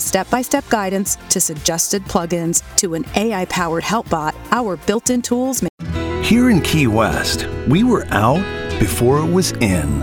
[0.00, 5.10] step by step guidance to suggested plugins to an AI powered help bot, our built
[5.10, 8.42] in tools make Here in Key West, we were out
[8.78, 10.02] before it was in.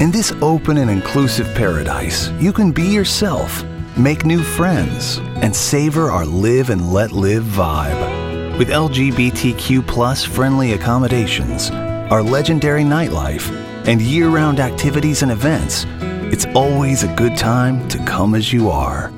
[0.00, 3.64] In this open and inclusive paradise, you can be yourself,
[3.96, 8.58] make new friends, and savor our live and let live vibe.
[8.58, 13.50] With LGBTQ plus friendly accommodations, our legendary nightlife,
[13.86, 15.86] and year round activities and events,
[16.32, 19.12] it's always a good time to come as you are.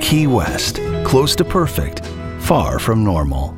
[0.00, 2.04] Key West, close to perfect,
[2.38, 3.54] far from normal.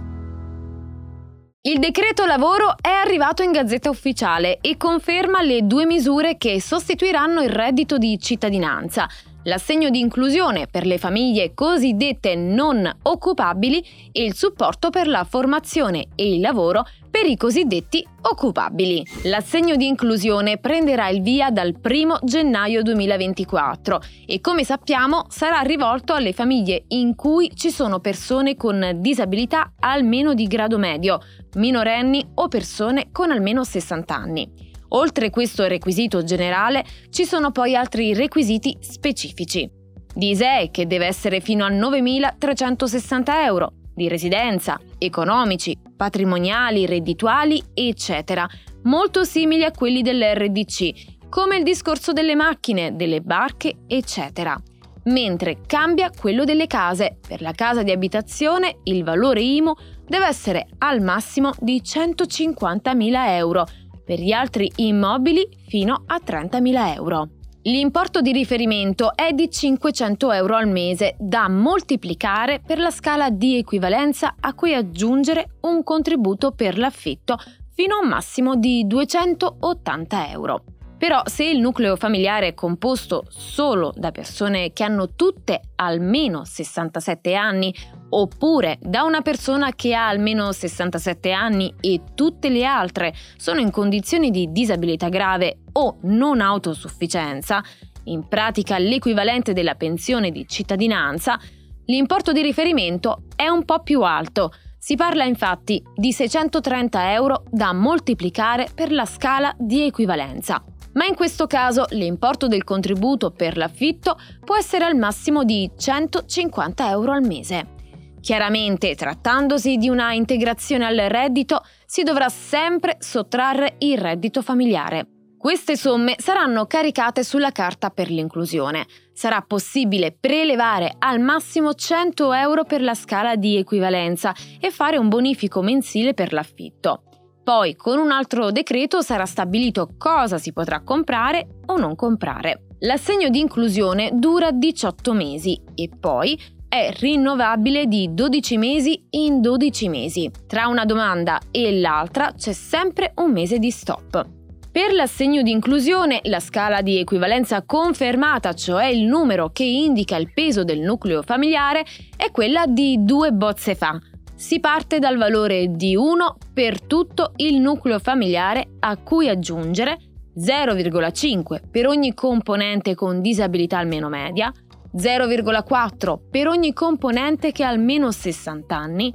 [1.62, 7.40] Il decreto lavoro è arrivato in Gazzetta Ufficiale e conferma le due misure che sostituiranno
[7.42, 9.08] il reddito di cittadinanza,
[9.44, 16.08] l'assegno di inclusione per le famiglie cosiddette non occupabili e il supporto per la formazione
[16.14, 19.04] e il lavoro per i cosiddetti occupabili.
[19.24, 26.14] L'assegno di inclusione prenderà il via dal 1 gennaio 2024 e come sappiamo sarà rivolto
[26.14, 31.20] alle famiglie in cui ci sono persone con disabilità almeno di grado medio,
[31.56, 34.71] minorenni o persone con almeno 60 anni.
[34.94, 39.68] Oltre questo requisito generale ci sono poi altri requisiti specifici.
[40.14, 48.46] Di ISEE che deve essere fino a 9.360 euro, di residenza, economici, patrimoniali, reddituali, eccetera,
[48.84, 54.60] molto simili a quelli dell'RDC, come il discorso delle macchine, delle barche, eccetera.
[55.04, 57.18] Mentre cambia quello delle case.
[57.26, 59.72] Per la casa di abitazione il valore IMU
[60.06, 63.66] deve essere al massimo di 150.000 euro,
[64.04, 67.28] per gli altri immobili fino a 30.000 euro.
[67.64, 73.56] L'importo di riferimento è di 500 euro al mese da moltiplicare per la scala di
[73.56, 77.38] equivalenza a cui aggiungere un contributo per l'affitto
[77.72, 80.64] fino a un massimo di 280 euro.
[80.98, 87.34] Però se il nucleo familiare è composto solo da persone che hanno tutte almeno 67
[87.34, 87.74] anni,
[88.14, 93.70] oppure da una persona che ha almeno 67 anni e tutte le altre sono in
[93.70, 97.62] condizioni di disabilità grave o non autosufficienza,
[98.04, 101.38] in pratica l'equivalente della pensione di cittadinanza,
[101.86, 104.52] l'importo di riferimento è un po' più alto.
[104.76, 110.62] Si parla infatti di 630 euro da moltiplicare per la scala di equivalenza
[110.94, 116.90] ma in questo caso l'importo del contributo per l'affitto può essere al massimo di 150
[116.90, 117.80] euro al mese.
[118.22, 125.08] Chiaramente, trattandosi di una integrazione al reddito, si dovrà sempre sottrarre il reddito familiare.
[125.36, 128.86] Queste somme saranno caricate sulla carta per l'inclusione.
[129.12, 135.08] Sarà possibile prelevare al massimo 100 euro per la scala di equivalenza e fare un
[135.08, 137.02] bonifico mensile per l'affitto.
[137.42, 142.66] Poi con un altro decreto sarà stabilito cosa si potrà comprare o non comprare.
[142.84, 146.38] L'assegno di inclusione dura 18 mesi e poi
[146.72, 150.30] è rinnovabile di 12 mesi in 12 mesi.
[150.46, 154.26] Tra una domanda e l'altra c'è sempre un mese di stop.
[154.72, 160.32] Per l'assegno di inclusione, la scala di equivalenza confermata, cioè il numero che indica il
[160.32, 161.84] peso del nucleo familiare,
[162.16, 164.00] è quella di due bozze fa,
[164.34, 169.98] si parte dal valore di 1 per tutto il nucleo familiare a cui aggiungere
[170.38, 174.50] 0,5 per ogni componente con disabilità almeno media,
[174.96, 179.12] 0,4 per ogni componente che ha almeno 60 anni,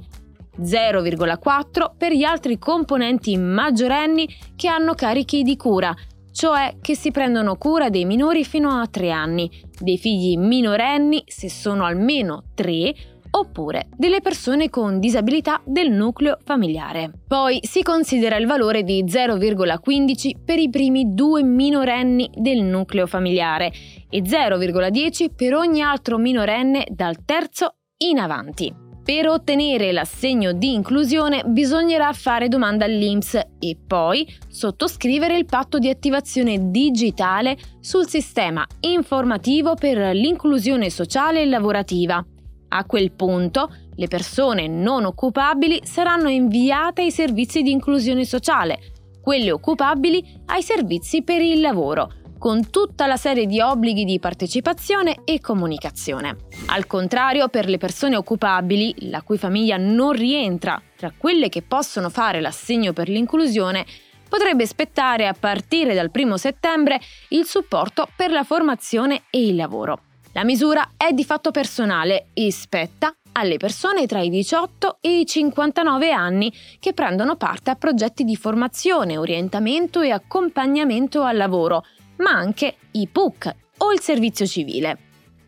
[0.60, 5.94] 0,4 per gli altri componenti maggiorenni che hanno carichi di cura,
[6.32, 11.48] cioè che si prendono cura dei minori fino a 3 anni, dei figli minorenni se
[11.48, 17.10] sono almeno 3 oppure delle persone con disabilità del nucleo familiare.
[17.26, 23.72] Poi si considera il valore di 0,15 per i primi due minorenni del nucleo familiare
[24.08, 28.86] e 0,10 per ogni altro minorenne dal terzo in avanti.
[29.08, 35.88] Per ottenere l'assegno di inclusione bisognerà fare domanda all'INPS e poi sottoscrivere il patto di
[35.88, 42.22] attivazione digitale sul sistema informativo per l'inclusione sociale e lavorativa
[42.68, 48.78] a quel punto le persone non occupabili saranno inviate ai servizi di inclusione sociale,
[49.20, 55.22] quelle occupabili ai servizi per il lavoro, con tutta la serie di obblighi di partecipazione
[55.24, 56.36] e comunicazione.
[56.66, 62.08] Al contrario, per le persone occupabili, la cui famiglia non rientra tra quelle che possono
[62.08, 63.84] fare l'assegno per l'inclusione,
[64.28, 67.00] potrebbe spettare a partire dal 1 settembre
[67.30, 70.02] il supporto per la formazione e il lavoro.
[70.38, 75.26] La misura è di fatto personale e spetta alle persone tra i 18 e i
[75.26, 81.84] 59 anni che prendono parte a progetti di formazione, orientamento e accompagnamento al lavoro,
[82.18, 84.98] ma anche i PUC o il servizio civile.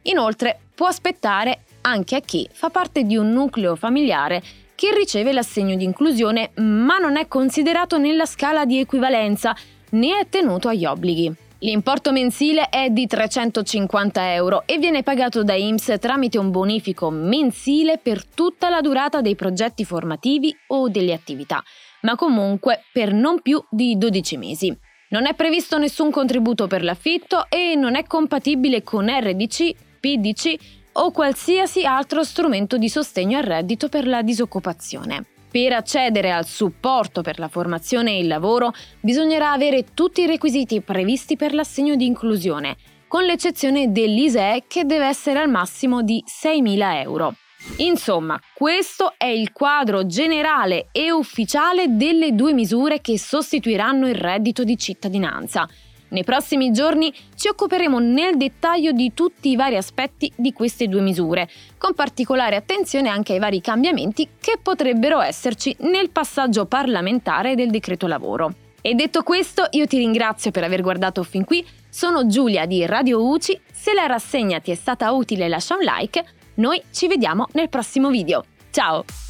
[0.02, 4.42] Inoltre può aspettare anche a chi fa parte di un nucleo familiare
[4.74, 9.54] che riceve l'assegno di inclusione ma non è considerato nella scala di equivalenza
[9.90, 11.48] né è tenuto agli obblighi.
[11.62, 17.98] L'importo mensile è di 350 euro e viene pagato da IMSS tramite un bonifico mensile
[17.98, 21.62] per tutta la durata dei progetti formativi o delle attività,
[22.02, 24.74] ma comunque per non più di 12 mesi.
[25.10, 30.54] Non è previsto nessun contributo per l'affitto e non è compatibile con RDC, PDC
[30.92, 35.39] o qualsiasi altro strumento di sostegno al reddito per la disoccupazione.
[35.50, 40.80] Per accedere al supporto per la formazione e il lavoro bisognerà avere tutti i requisiti
[40.80, 42.76] previsti per l'assegno di inclusione,
[43.08, 47.34] con l'eccezione dell'ISEE che deve essere al massimo di 6.000 euro.
[47.78, 54.62] Insomma, questo è il quadro generale e ufficiale delle due misure che sostituiranno il reddito
[54.62, 55.68] di cittadinanza.
[56.10, 61.00] Nei prossimi giorni ci occuperemo nel dettaglio di tutti i vari aspetti di queste due
[61.00, 61.48] misure,
[61.78, 68.06] con particolare attenzione anche ai vari cambiamenti che potrebbero esserci nel passaggio parlamentare del decreto
[68.06, 68.54] lavoro.
[68.82, 71.64] E detto questo, io ti ringrazio per aver guardato fin qui.
[71.88, 73.60] Sono Giulia di Radio UCI.
[73.70, 76.24] Se la rassegna ti è stata utile, lascia un like.
[76.54, 78.44] Noi ci vediamo nel prossimo video.
[78.70, 79.29] Ciao!